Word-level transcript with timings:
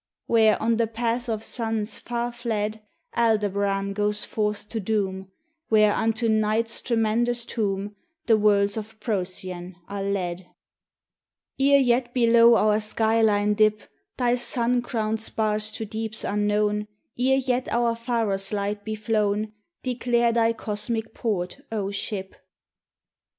Where, 0.25 0.59
on 0.59 0.77
the 0.77 0.87
path 0.87 1.29
of 1.29 1.43
suns 1.43 1.99
far 1.99 2.31
fled, 2.31 2.81
Aldebaran 3.15 3.93
goes 3.93 4.25
forth 4.25 4.67
to 4.69 4.79
doom; 4.79 5.29
Where 5.69 5.93
unto 5.93 6.27
Night's 6.27 6.81
tremendous 6.81 7.45
tomb 7.45 7.95
The 8.25 8.35
worlds 8.35 8.77
of 8.77 8.99
Procyon 8.99 9.75
are 9.87 10.01
led. 10.01 10.39
THE 10.39 10.45
TESTIMONY 10.47 10.83
OF 10.87 11.57
THE 11.59 11.61
SUNS. 11.61 11.69
Ere 11.69 11.79
yet 11.95 12.13
below 12.15 12.55
our 12.55 12.79
sky 12.79 13.21
line 13.21 13.53
dip 13.53 13.79
Thy 14.17 14.33
sun 14.33 14.81
crowned 14.81 15.19
spars 15.19 15.71
to 15.73 15.85
deeps 15.85 16.23
unknown, 16.23 16.87
Ere 17.19 17.37
yet 17.37 17.71
our 17.71 17.93
pharos 17.95 18.51
light 18.51 18.83
be 18.83 18.95
flown, 18.95 19.53
Declare 19.83 20.31
thy 20.31 20.53
cosmic 20.53 21.13
port, 21.13 21.59
O 21.71 21.91
Ship! 21.91 22.35